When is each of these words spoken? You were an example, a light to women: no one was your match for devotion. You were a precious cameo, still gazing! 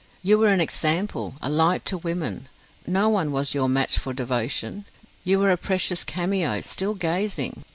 You 0.23 0.39
were 0.39 0.47
an 0.47 0.59
example, 0.61 1.35
a 1.43 1.47
light 1.51 1.85
to 1.85 1.97
women: 1.99 2.49
no 2.87 3.07
one 3.07 3.31
was 3.31 3.53
your 3.53 3.69
match 3.69 3.99
for 3.99 4.13
devotion. 4.13 4.85
You 5.23 5.37
were 5.37 5.51
a 5.51 5.57
precious 5.57 6.03
cameo, 6.03 6.61
still 6.61 6.95
gazing! 6.95 7.63